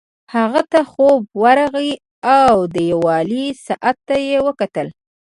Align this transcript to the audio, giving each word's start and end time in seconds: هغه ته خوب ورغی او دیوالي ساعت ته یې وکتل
هغه 0.35 0.61
ته 0.71 0.79
خوب 0.91 1.21
ورغی 1.43 1.91
او 2.39 2.55
دیوالي 2.75 3.45
ساعت 3.65 3.97
ته 4.07 4.15
یې 4.27 4.37
وکتل 4.47 4.87